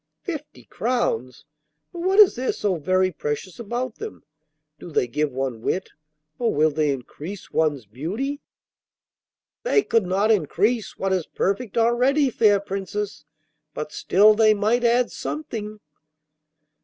'Fifty 0.23 0.63
crowns! 0.63 1.45
But 1.93 1.99
what 1.99 2.17
is 2.19 2.33
there 2.33 2.53
so 2.53 2.73
very 2.77 3.11
precious 3.11 3.59
about 3.59 3.97
them? 3.97 4.23
Do 4.79 4.89
they 4.89 5.05
give 5.05 5.31
one 5.31 5.61
wit, 5.61 5.91
or 6.39 6.51
will 6.51 6.71
they 6.71 6.89
increase 6.89 7.51
one's 7.51 7.85
beauty?' 7.85 8.41
'They 9.61 9.83
could 9.83 10.07
not 10.07 10.31
increase 10.31 10.97
what 10.97 11.13
is 11.13 11.27
perfect 11.27 11.77
already, 11.77 12.31
fair 12.31 12.59
Princess, 12.59 13.25
but 13.75 13.91
still 13.91 14.33
they 14.33 14.55
might 14.55 14.83
add 14.83 15.11
something. 15.11 15.79